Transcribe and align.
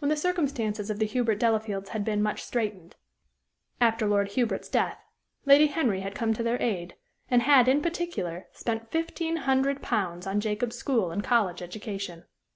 When 0.00 0.08
the 0.08 0.16
circumstances 0.16 0.90
of 0.90 0.98
the 0.98 1.06
Hubert 1.06 1.38
Delafields 1.38 1.90
had 1.90 2.04
been 2.04 2.20
much 2.20 2.42
straitened, 2.42 2.96
after 3.80 4.08
Lord 4.08 4.30
Hubert's 4.32 4.68
death, 4.68 4.98
Lady 5.46 5.68
Henry 5.68 6.00
had 6.00 6.16
come 6.16 6.34
to 6.34 6.42
their 6.42 6.60
aid, 6.60 6.96
and 7.30 7.42
had, 7.42 7.68
in 7.68 7.80
particular, 7.80 8.48
spent 8.50 8.90
fifteen 8.90 9.36
hundred 9.36 9.80
pounds 9.80 10.26
on 10.26 10.40
Jacob's 10.40 10.74
school 10.74 11.12
and 11.12 11.22
college 11.22 11.62
education. 11.62 12.24